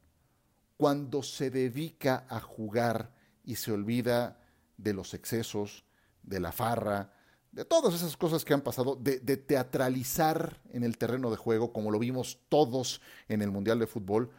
Cuando 0.84 1.22
se 1.22 1.48
dedica 1.48 2.26
a 2.28 2.40
jugar 2.40 3.10
y 3.42 3.54
se 3.54 3.72
olvida 3.72 4.38
de 4.76 4.92
los 4.92 5.14
excesos, 5.14 5.82
de 6.22 6.40
la 6.40 6.52
farra, 6.52 7.10
de 7.52 7.64
todas 7.64 7.94
esas 7.94 8.18
cosas 8.18 8.44
que 8.44 8.52
han 8.52 8.60
pasado, 8.60 8.94
de, 8.94 9.18
teatralizar 9.38 10.60
en 10.74 10.84
el 10.84 10.98
terreno 10.98 11.30
de 11.30 11.38
juego, 11.38 11.72
como 11.72 11.90
lo 11.90 11.98
vimos 11.98 12.38
todos 12.50 13.00
en 13.28 13.40
el 13.40 13.50
Mundial 13.50 13.78
de 13.78 13.86
Fútbol, 13.86 14.30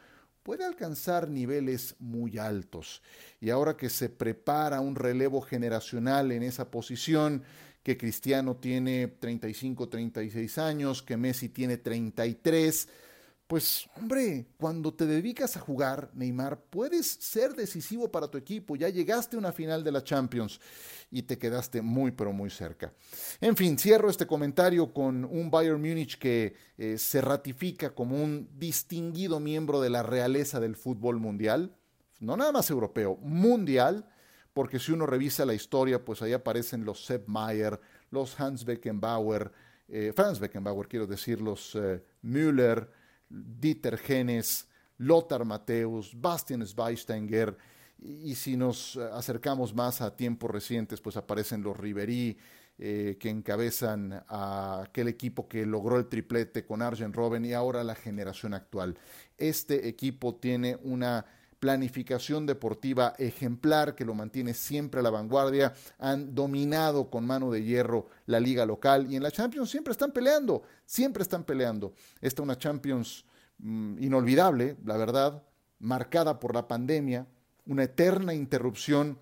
puede 0.44 0.64
alcanzar 0.66 1.30
niveles 1.30 1.96
muy 1.98 2.38
altos. 2.38 3.02
Y 3.42 3.50
ahora 3.50 3.76
que 3.76 3.90
se 3.90 4.10
prepara 4.10 4.82
un 4.82 4.96
relevo 4.96 5.42
generacional 5.42 6.32
en 6.32 6.44
esa 6.44 6.70
posición, 6.70 7.42
que 7.82 7.98
Cristiano 7.98 8.56
tiene 8.58 9.08
35, 9.08 9.90
36 9.90 10.60
años, 10.60 11.02
que 11.02 11.18
Messi 11.18 11.50
tiene 11.50 11.78
33, 11.78 12.88
pues 13.48 13.88
hombre, 13.96 14.48
cuando 14.58 14.94
te 14.94 15.06
dedicas 15.06 15.56
a 15.56 15.60
jugar, 15.60 16.10
Neymar, 16.14 16.60
puedes 16.60 17.06
ser 17.06 17.54
decisivo 17.54 18.12
para 18.12 18.28
tu 18.28 18.38
equipo. 18.38 18.76
Ya 18.76 18.90
llegaste 18.90 19.36
a 19.36 19.40
una 19.40 19.52
final 19.52 19.84
de 19.84 19.92
la 19.92 20.04
Champions 20.04 20.60
y 21.12 21.22
te 21.22 21.38
quedaste 21.38 21.82
muy, 21.82 22.12
pero 22.12 22.34
muy 22.34 22.50
cerca. 22.50 22.92
En 23.40 23.56
fin, 23.56 23.78
cierro 23.78 24.10
este 24.10 24.26
comentario 24.26 24.92
con 24.92 25.26
un 25.26 25.52
Bayern 25.52 25.80
Múnich 25.80 26.18
que 26.18 26.56
eh, 26.78 26.98
se 26.98 27.22
ratifica 27.22 27.92
como 27.92 28.22
un 28.22 28.50
distinguido 28.58 29.40
miembro 29.40 29.80
de 29.80 29.92
la 29.92 30.02
realeza 30.02 30.60
del 30.60 30.76
fútbol 30.76 31.20
mundial, 31.20 31.76
no 32.20 32.36
nada 32.38 32.52
más 32.52 32.70
europeo, 32.72 33.18
mundial, 33.22 34.10
porque 34.54 34.80
si 34.80 34.92
uno 34.92 35.06
revisa 35.06 35.46
la 35.46 35.54
historia, 35.54 36.04
pues 36.04 36.22
ahí 36.22 36.34
aparecen 36.34 36.84
los 36.84 37.06
Sepp 37.06 37.28
Mayer, 37.28 37.80
los 38.10 38.40
Hans 38.40 38.66
Beckenbauer, 38.66 39.52
eh, 39.88 40.14
Franz 40.16 40.40
Beckenbauer, 40.40 40.88
quiero 40.88 41.06
decir, 41.06 41.42
los 41.42 41.76
eh, 41.76 42.04
Müller, 42.22 42.90
Dieter 43.30 43.98
Genes, 43.98 44.68
Lothar 44.98 45.46
Matthäus, 45.46 46.20
Bastian 46.20 46.66
Schweinsteiger, 46.66 47.58
y, 47.98 48.36
si 48.36 48.58
nos 48.58 48.98
acercamos 48.98 49.74
más 49.74 50.02
a 50.02 50.16
tiempos 50.16 50.52
recientes, 50.52 51.02
pues 51.02 51.18
aparecen 51.18 51.64
los 51.64 51.78
Ribery, 51.78 52.38
eh, 52.78 53.16
que 53.20 53.30
encabezan 53.30 54.24
aquel 54.28 55.08
equipo 55.08 55.48
que 55.48 55.66
logró 55.66 55.98
el 55.98 56.08
triplete 56.08 56.66
con 56.66 56.82
Arjen 56.82 57.14
Robben 57.14 57.46
y 57.46 57.54
ahora 57.54 57.84
la 57.86 57.96
generación 57.96 58.54
actual. 58.54 58.98
Este 59.38 59.88
equipo 59.88 60.36
tiene 60.36 60.78
una 60.84 61.26
planificación 61.60 62.46
deportiva 62.46 63.14
ejemplar 63.18 63.96
que 63.96 64.06
lo 64.06 64.14
mantiene 64.14 64.54
siempre 64.54 65.00
a 65.00 65.04
la 65.04 65.10
vanguardia, 65.10 65.74
han 65.98 66.36
dominado 66.36 67.10
con 67.10 67.26
mano 67.26 67.52
de 67.52 67.64
hierro 67.64 68.08
la 68.26 68.40
liga 68.40 68.66
local 68.66 69.12
y 69.12 69.16
en 69.16 69.24
la 69.24 69.32
Champions 69.32 69.70
siempre 69.70 69.92
están 69.92 70.12
peleando, 70.12 70.64
siempre 70.86 71.24
están 71.24 71.44
peleando. 71.44 71.94
Esta 72.22 72.42
es 72.42 72.44
una 72.44 72.58
Champions 72.58 73.26
mm, 73.58 74.04
inolvidable, 74.04 74.78
la 74.86 74.98
verdad, 74.98 75.44
marcada 75.80 76.40
por 76.40 76.54
la 76.54 76.68
pandemia, 76.68 77.28
una 77.66 77.84
eterna 77.84 78.34
interrupción 78.34 79.18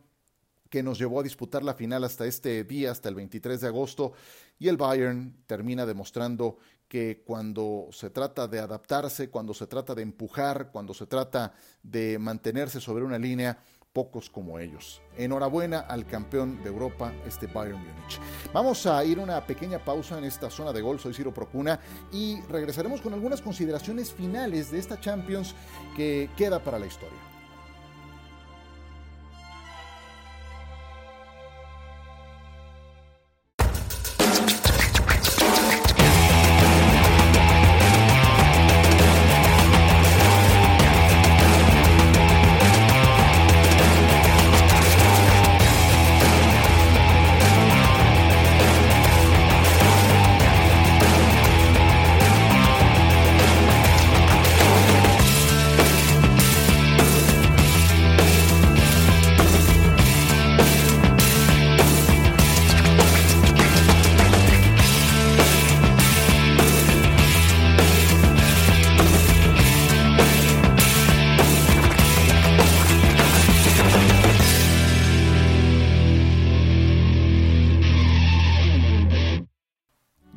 que 0.74 0.82
nos 0.82 0.98
llevó 0.98 1.20
a 1.20 1.24
disputar 1.24 1.62
la 1.62 1.76
final 1.76 2.04
hasta 2.04 2.26
este 2.26 2.64
día, 2.64 2.90
hasta 2.90 3.08
el 3.08 3.14
23 3.14 3.62
de 3.62 3.68
agosto, 3.68 4.14
y 4.58 4.70
el 4.70 4.76
Bayern 4.76 5.44
termina 5.46 5.86
demostrando 5.86 6.58
que 6.88 7.22
cuando 7.24 7.90
se 7.92 8.10
trata 8.10 8.48
de 8.48 8.58
adaptarse, 8.58 9.30
cuando 9.30 9.54
se 9.54 9.68
trata 9.68 9.94
de 9.94 10.02
empujar, 10.02 10.72
cuando 10.72 10.96
se 10.96 11.06
trata 11.06 11.54
de 11.84 12.18
mantenerse 12.18 12.82
sobre 12.82 13.04
una 13.04 13.20
línea, 13.20 13.56
pocos 13.94 14.32
como 14.32 14.58
ellos. 14.58 15.00
Enhorabuena 15.16 15.82
al 15.82 16.08
campeón 16.08 16.64
de 16.64 16.70
Europa, 16.70 17.14
este 17.28 17.46
Bayern 17.46 17.78
Múnich. 17.78 18.20
Vamos 18.52 18.88
a 18.88 19.06
ir 19.06 19.20
una 19.20 19.46
pequeña 19.46 19.78
pausa 19.78 20.18
en 20.18 20.24
esta 20.24 20.50
zona 20.50 20.74
de 20.74 20.82
gol, 20.82 21.00
soy 21.00 21.14
Ciro 21.14 21.32
Procuna, 21.32 21.80
y 22.12 22.42
regresaremos 22.50 23.00
con 23.00 23.14
algunas 23.14 23.44
consideraciones 23.44 24.12
finales 24.12 24.72
de 24.72 24.80
esta 24.80 25.00
Champions 25.00 25.54
que 25.96 26.32
queda 26.36 26.64
para 26.64 26.80
la 26.80 26.88
historia. 26.88 27.33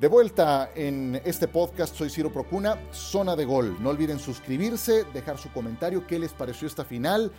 Vuelta 0.09 0.71
en 0.75 1.21
este 1.25 1.49
podcast, 1.49 1.97
soy 1.97 2.11
Ciro 2.11 2.33
Procuna, 2.33 2.79
Zona 2.93 3.35
de 3.35 3.45
Gol. 3.45 3.77
No 3.81 3.91
olviden 3.91 4.19
suscribirse, 4.19 5.05
dejar 5.15 5.39
su 5.39 5.51
comentario, 5.53 6.07
qué 6.07 6.19
les 6.19 6.33
pareció 6.33 6.69
esta 6.69 6.85
final 6.85 7.33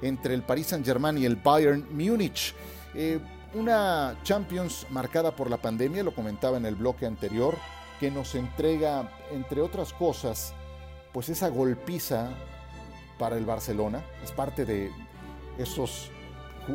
entre 0.00 0.34
el 0.34 0.42
Paris 0.42 0.68
Saint-Germain 0.68 1.18
y 1.18 1.24
el 1.24 1.36
Bayern 1.36 1.86
Múnich. 1.90 2.54
Eh, 2.94 3.18
una 3.54 4.16
Champions 4.22 4.86
marcada 4.90 5.34
por 5.34 5.50
la 5.50 5.56
pandemia, 5.56 6.02
lo 6.02 6.14
comentaba 6.14 6.56
en 6.56 6.66
el 6.66 6.76
bloque 6.76 7.04
anterior, 7.04 7.56
que 7.98 8.10
nos 8.10 8.34
entrega, 8.34 9.10
entre 9.32 9.60
otras 9.60 9.92
cosas, 9.92 10.54
pues 11.12 11.28
esa 11.28 11.48
golpiza 11.48 12.30
para 13.18 13.36
el 13.36 13.44
Barcelona. 13.44 14.04
Es 14.22 14.30
parte 14.30 14.64
de 14.64 14.90
esos 15.58 16.10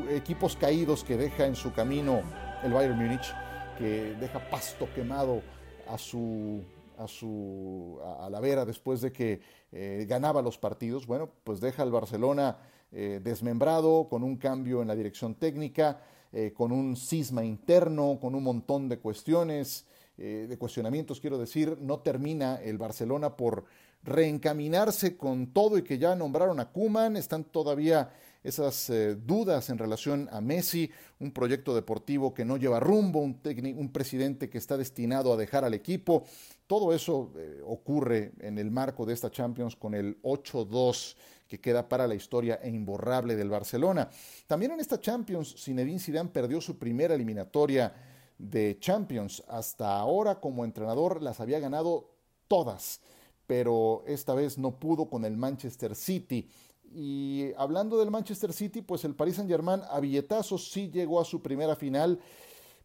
equipos 0.09 0.55
caídos 0.55 1.03
que 1.03 1.17
deja 1.17 1.45
en 1.45 1.55
su 1.55 1.71
camino 1.71 2.21
el 2.63 2.73
Bayern 2.73 2.97
Múnich 2.97 3.33
que 3.79 4.15
deja 4.19 4.49
pasto 4.49 4.89
quemado 4.93 5.41
a 5.87 5.97
su 5.97 6.61
a 6.97 7.07
su 7.07 7.97
a, 8.19 8.29
la 8.29 8.41
vera 8.41 8.65
después 8.65 8.99
de 8.99 9.13
que 9.13 9.39
eh, 9.71 10.05
ganaba 10.07 10.41
los 10.41 10.57
partidos, 10.57 11.07
bueno, 11.07 11.29
pues 11.45 11.61
deja 11.61 11.81
al 11.81 11.91
Barcelona 11.91 12.57
eh, 12.91 13.21
desmembrado, 13.23 14.07
con 14.09 14.21
un 14.21 14.35
cambio 14.35 14.81
en 14.81 14.89
la 14.89 14.95
dirección 14.95 15.35
técnica, 15.35 16.01
eh, 16.33 16.51
con 16.53 16.73
un 16.73 16.97
cisma 16.97 17.45
interno, 17.45 18.19
con 18.19 18.35
un 18.35 18.43
montón 18.43 18.89
de 18.89 18.99
cuestiones, 18.99 19.85
de 20.17 20.57
cuestionamientos, 20.57 21.21
quiero 21.21 21.37
decir, 21.37 21.77
no 21.79 21.99
termina 21.99 22.57
el 22.57 22.77
Barcelona 22.77 23.37
por 23.37 23.63
reencaminarse 24.03 25.15
con 25.15 25.53
todo 25.53 25.77
y 25.77 25.83
que 25.83 25.97
ya 25.97 26.13
nombraron 26.13 26.59
a 26.59 26.73
Kuman, 26.73 27.15
están 27.15 27.45
todavía 27.45 28.11
esas 28.43 28.89
eh, 28.89 29.15
dudas 29.15 29.69
en 29.69 29.77
relación 29.77 30.29
a 30.31 30.41
Messi, 30.41 30.89
un 31.19 31.31
proyecto 31.31 31.75
deportivo 31.75 32.33
que 32.33 32.45
no 32.45 32.57
lleva 32.57 32.79
rumbo, 32.79 33.19
un, 33.19 33.41
un 33.77 33.91
presidente 33.91 34.49
que 34.49 34.57
está 34.57 34.77
destinado 34.77 35.33
a 35.33 35.37
dejar 35.37 35.65
al 35.65 35.73
equipo. 35.73 36.23
Todo 36.67 36.93
eso 36.93 37.33
eh, 37.37 37.61
ocurre 37.65 38.31
en 38.39 38.57
el 38.57 38.71
marco 38.71 39.05
de 39.05 39.13
esta 39.13 39.29
Champions 39.29 39.75
con 39.75 39.93
el 39.93 40.21
8-2 40.21 41.15
que 41.47 41.59
queda 41.59 41.89
para 41.89 42.07
la 42.07 42.15
historia 42.15 42.59
e 42.61 42.69
imborrable 42.69 43.35
del 43.35 43.49
Barcelona. 43.49 44.09
También 44.45 44.71
en 44.71 44.79
esta 44.79 45.01
Champions, 45.01 45.55
Zinedine 45.57 45.99
Zidane 45.99 46.29
perdió 46.29 46.61
su 46.61 46.77
primera 46.77 47.15
eliminatoria 47.15 47.91
de 48.37 48.77
Champions. 48.79 49.43
Hasta 49.47 49.97
ahora 49.97 50.39
como 50.39 50.63
entrenador 50.63 51.23
las 51.23 51.39
había 51.39 51.59
ganado 51.59 52.11
todas, 52.47 53.01
pero 53.47 54.03
esta 54.05 54.35
vez 54.35 54.59
no 54.59 54.79
pudo 54.79 55.09
con 55.09 55.25
el 55.25 55.37
Manchester 55.37 55.95
City. 55.95 56.47
Y 56.91 57.51
hablando 57.57 57.97
del 57.97 58.11
Manchester 58.11 58.53
City, 58.53 58.81
pues 58.81 59.03
el 59.05 59.15
Paris 59.15 59.35
Saint 59.35 59.49
Germain 59.49 59.81
a 59.89 59.99
billetazos 59.99 60.71
sí 60.71 60.89
llegó 60.89 61.19
a 61.19 61.25
su 61.25 61.41
primera 61.41 61.75
final, 61.75 62.19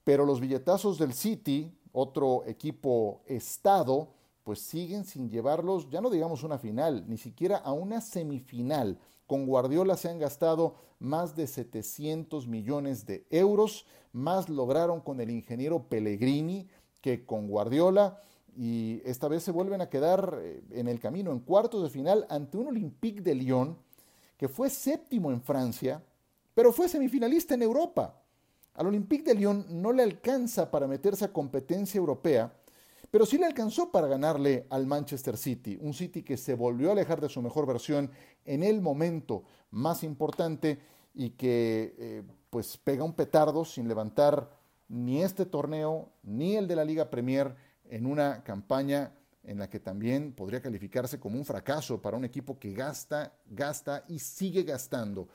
pero 0.05 0.27
los 0.27 0.41
billetazos 0.41 0.99
del 0.99 1.15
City, 1.15 1.73
otro 1.93 2.45
equipo 2.47 3.23
estado, 3.27 4.09
pues 4.43 4.61
siguen 4.61 5.05
sin 5.05 5.31
llevarlos, 5.31 5.89
ya 5.89 6.01
no 6.01 6.11
digamos 6.11 6.43
una 6.43 6.59
final, 6.59 7.05
ni 7.09 7.17
siquiera 7.17 7.57
a 7.57 7.73
una 7.73 8.01
semifinal. 8.01 8.99
Con 9.27 9.47
Guardiola 9.47 9.97
se 9.97 10.11
han 10.11 10.19
gastado 10.19 10.75
más 10.99 11.35
de 11.35 11.47
700 11.47 12.47
millones 12.47 13.07
de 13.07 13.27
euros, 13.31 13.87
más 14.13 14.49
lograron 14.51 15.01
con 15.01 15.21
el 15.21 15.31
ingeniero 15.31 15.89
Pellegrini 15.89 16.69
que 17.01 17.25
con 17.25 17.49
Guardiola 17.49 18.21
y 18.57 19.03
esta 19.05 19.29
vez 19.29 19.43
se 19.43 19.51
vuelven 19.51 19.81
a 19.81 19.89
quedar 19.89 20.39
eh, 20.41 20.63
en 20.71 20.89
el 20.89 21.01
camino 21.01 21.33
en 21.33 21.41
cuartos 21.41 21.83
de 21.83 21.91
final 21.91 22.27
ante 22.29 22.57
un 22.57 22.69
Olympique 22.69 23.21
de 23.21 23.35
Lyon 23.35 23.77
que 24.37 24.49
fue 24.49 24.71
séptimo 24.71 25.31
en 25.31 25.41
Francia, 25.41 26.03
pero 26.55 26.73
fue 26.73 26.89
semifinalista 26.89 27.55
en 27.55 27.63
Europa. 27.63 28.21
Al 28.75 28.89
Olympique 28.89 29.25
de 29.25 29.35
Lyon 29.35 29.67
no 29.71 29.93
le 29.93 30.03
alcanza 30.03 30.71
para 30.71 30.87
meterse 30.87 31.25
a 31.25 31.33
competencia 31.33 31.99
europea, 31.99 32.53
pero 33.11 33.27
sí 33.27 33.39
le 33.39 33.47
alcanzó 33.47 33.93
para 33.93 34.09
ganarle 34.09 34.67
al 34.71 34.87
Manchester 34.87 35.37
City, 35.37 35.79
un 35.81 35.95
City 35.95 36.23
que 36.23 36.37
se 36.37 36.55
volvió 36.55 36.89
a 36.89 36.93
alejar 36.93 37.21
de 37.21 37.29
su 37.29 37.41
mejor 37.41 37.67
versión 37.67 38.11
en 38.45 38.65
el 38.65 38.81
momento 38.81 39.45
más 39.71 40.03
importante 40.03 40.81
y 41.15 41.31
que 41.31 41.95
eh, 41.97 42.23
pues 42.51 42.77
pega 42.77 43.05
un 43.05 43.13
petardo 43.13 43.65
sin 43.65 43.87
levantar 43.87 44.51
ni 44.89 45.23
este 45.23 45.47
torneo 45.47 46.11
ni 46.25 46.57
el 46.57 46.67
de 46.67 46.77
la 46.77 46.85
Liga 46.85 47.11
Premier 47.11 47.55
en 47.89 48.07
una 48.07 48.43
campaña 48.43 49.13
en 49.47 49.59
la 49.59 49.69
que 49.69 49.81
también 49.81 50.33
podría 50.33 50.61
calificarse 50.61 51.19
como 51.19 51.39
un 51.39 51.45
fracaso 51.45 52.01
para 52.01 52.17
un 52.17 52.25
equipo 52.25 52.59
que 52.59 52.73
gasta, 52.73 53.33
gasta 53.47 54.05
y 54.09 54.19
sigue 54.19 54.63
gastando. 54.63 55.29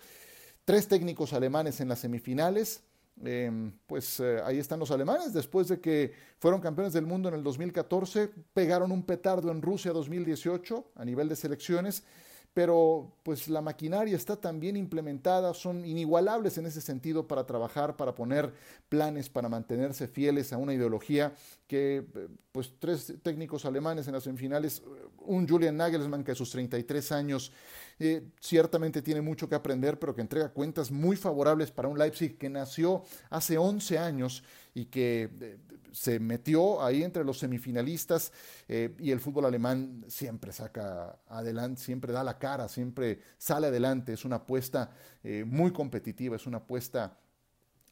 Tres 0.65 0.87
técnicos 0.87 1.33
alemanes 1.33 1.81
en 1.81 1.89
las 1.89 1.99
semifinales, 1.99 2.81
em, 3.23 3.71
pues 3.87 4.19
eh, 4.19 4.39
ahí 4.43 4.59
están 4.59 4.79
los 4.79 4.91
alemanes, 4.91 5.33
después 5.33 5.67
de 5.67 5.79
que 5.79 6.13
fueron 6.37 6.61
campeones 6.61 6.93
del 6.93 7.05
mundo 7.05 7.29
en 7.29 7.35
el 7.35 7.43
2014, 7.43 8.29
pegaron 8.53 8.91
un 8.91 9.03
petardo 9.03 9.51
en 9.51 9.61
Rusia 9.61 9.91
2018 9.91 10.91
a 10.95 11.05
nivel 11.05 11.29
de 11.29 11.35
selecciones 11.35 12.03
pero 12.53 13.13
pues 13.23 13.47
la 13.47 13.61
maquinaria 13.61 14.15
está 14.15 14.35
tan 14.35 14.59
bien 14.59 14.75
implementada, 14.75 15.53
son 15.53 15.85
inigualables 15.85 16.57
en 16.57 16.65
ese 16.65 16.81
sentido 16.81 17.27
para 17.27 17.45
trabajar, 17.45 17.95
para 17.95 18.15
poner 18.15 18.53
planes, 18.89 19.29
para 19.29 19.49
mantenerse 19.49 20.07
fieles 20.07 20.51
a 20.51 20.57
una 20.57 20.73
ideología 20.73 21.33
que 21.67 22.05
pues 22.51 22.73
tres 22.79 23.13
técnicos 23.21 23.65
alemanes 23.65 24.07
en 24.07 24.13
las 24.13 24.23
semifinales, 24.23 24.81
un 25.19 25.47
Julian 25.47 25.77
Nagelsmann 25.77 26.23
que 26.23 26.31
a 26.31 26.35
sus 26.35 26.49
33 26.49 27.11
años 27.11 27.51
eh, 27.99 28.23
ciertamente 28.39 29.01
tiene 29.01 29.21
mucho 29.21 29.49
que 29.49 29.55
aprender, 29.55 29.99
pero 29.99 30.15
que 30.15 30.21
entrega 30.21 30.49
cuentas 30.49 30.89
muy 30.89 31.17
favorables 31.17 31.69
para 31.69 31.89
un 31.89 31.99
Leipzig 31.99 32.37
que 32.37 32.49
nació 32.49 33.03
hace 33.29 33.57
11 33.57 33.97
años 33.97 34.43
y 34.73 34.85
que 34.85 35.29
eh, 35.41 35.57
se 35.91 36.19
metió 36.19 36.81
ahí 36.81 37.03
entre 37.03 37.25
los 37.25 37.39
semifinalistas 37.39 38.31
eh, 38.69 38.95
y 38.99 39.11
el 39.11 39.19
fútbol 39.19 39.45
alemán 39.45 40.05
siempre 40.07 40.53
saca 40.53 41.19
adelante, 41.27 41.81
siempre 41.81 42.13
da 42.13 42.23
la 42.23 42.39
cara, 42.39 42.69
siempre 42.69 43.19
sale 43.37 43.67
adelante, 43.67 44.13
es 44.13 44.23
una 44.23 44.37
apuesta 44.37 44.91
muy 45.45 45.73
competitiva, 45.73 46.37
es 46.37 46.47
una 46.47 46.59
apuesta 46.59 47.17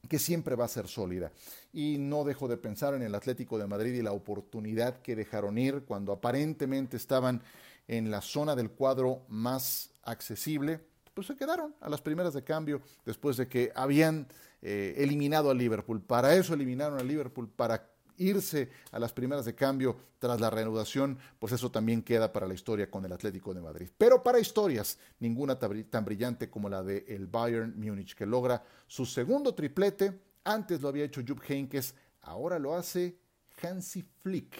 que 0.07 0.17
siempre 0.17 0.55
va 0.55 0.63
a 0.63 0.69
ser 0.69 0.87
sólida. 0.87 1.33
Y 1.73 1.97
no 1.97 2.23
dejo 2.23 2.47
de 2.47 2.55
pensar 2.55 2.93
en 2.93 3.01
el 3.01 3.13
Atlético 3.13 3.57
de 3.57 3.67
Madrid 3.67 3.93
y 3.93 4.01
la 4.01 4.13
oportunidad 4.13 5.01
que 5.01 5.17
dejaron 5.17 5.57
ir 5.57 5.83
cuando 5.83 6.13
aparentemente 6.13 6.95
estaban 6.95 7.41
en 7.87 8.11
la 8.11 8.21
zona 8.21 8.55
del 8.55 8.71
cuadro 8.71 9.25
más 9.29 9.91
accesible, 10.07 10.79
pues 11.13 11.27
se 11.27 11.35
quedaron 11.35 11.75
a 11.81 11.89
las 11.89 12.01
primeras 12.01 12.33
de 12.33 12.43
cambio 12.43 12.81
después 13.05 13.37
de 13.37 13.47
que 13.47 13.71
habían 13.75 14.27
eh, 14.61 14.95
eliminado 14.97 15.49
a 15.49 15.53
Liverpool. 15.53 16.01
Para 16.01 16.35
eso 16.35 16.53
eliminaron 16.53 16.99
a 16.99 17.03
Liverpool, 17.03 17.49
para 17.49 17.91
irse 18.17 18.69
a 18.91 18.99
las 18.99 19.13
primeras 19.13 19.45
de 19.45 19.55
cambio 19.55 19.95
tras 20.19 20.39
la 20.39 20.49
reanudación, 20.49 21.17
pues 21.39 21.53
eso 21.53 21.71
también 21.71 22.01
queda 22.01 22.33
para 22.33 22.47
la 22.47 22.53
historia 22.53 22.89
con 22.89 23.05
el 23.05 23.13
Atlético 23.13 23.53
de 23.53 23.61
Madrid. 23.61 23.89
Pero 23.97 24.23
para 24.23 24.39
historias, 24.39 24.97
ninguna 25.19 25.57
tan 25.57 26.05
brillante 26.05 26.49
como 26.49 26.69
la 26.69 26.83
de 26.83 27.05
el 27.07 27.27
Bayern 27.27 27.73
Múnich, 27.79 28.15
que 28.15 28.25
logra 28.25 28.63
su 28.87 29.05
segundo 29.05 29.53
triplete. 29.53 30.19
Antes 30.43 30.81
lo 30.81 30.87
había 30.87 31.05
hecho 31.05 31.21
Jupp 31.27 31.41
Heynckes, 31.47 31.93
ahora 32.21 32.57
lo 32.57 32.75
hace 32.75 33.19
Hansi 33.61 34.03
Flick. 34.21 34.55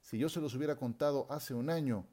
Si 0.00 0.18
yo 0.18 0.28
se 0.28 0.40
los 0.40 0.54
hubiera 0.54 0.76
contado 0.76 1.26
hace 1.30 1.52
un 1.52 1.68
año, 1.68 2.06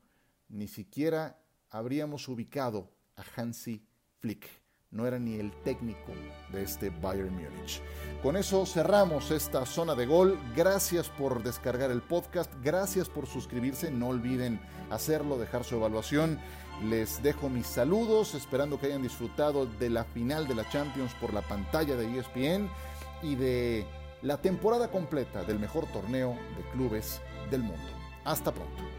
ni 0.50 0.68
siquiera 0.68 1.38
habríamos 1.74 2.30
ubicado 2.30 2.90
a 3.18 3.24
Hansi 3.36 3.86
Flick 4.20 4.64
no 4.94 5.08
era 5.08 5.18
ni 5.18 5.40
el 5.40 5.52
técnico 5.64 6.14
de 6.52 6.64
este 6.64 6.92
Bayern 6.92 7.34
Múnich. 7.34 7.82
Con 8.22 8.38
eso 8.38 8.66
cerramos 8.66 9.32
esta 9.32 9.66
zona 9.66 9.96
de 9.96 10.06
gol. 10.06 10.40
Gracias 10.56 11.10
por 11.10 11.42
descargar 11.42 11.90
el 11.90 12.02
podcast, 12.02 12.52
gracias 12.62 13.10
por 13.10 13.26
suscribirse, 13.26 13.90
no 13.92 14.10
olviden 14.10 14.62
hacerlo, 14.92 15.38
dejar 15.38 15.64
su 15.64 15.76
evaluación. 15.76 16.40
Les 16.84 17.22
dejo 17.24 17.50
mis 17.50 17.66
saludos, 17.66 18.36
esperando 18.36 18.80
que 18.80 18.88
hayan 18.88 19.02
disfrutado 19.02 19.66
de 19.66 19.90
la 19.90 20.04
final 20.04 20.48
de 20.48 20.56
la 20.56 20.70
Champions 20.70 21.14
por 21.16 21.34
la 21.34 21.42
pantalla 21.42 21.96
de 21.96 22.20
ESPN 22.20 22.70
y 23.24 23.36
de 23.36 23.86
la 24.22 24.38
temporada 24.38 24.92
completa 24.92 25.44
del 25.44 25.60
mejor 25.60 25.88
torneo 25.88 26.38
de 26.56 26.70
clubes 26.72 27.20
del 27.50 27.64
mundo. 27.64 27.90
Hasta 28.26 28.52
pronto. 28.52 28.93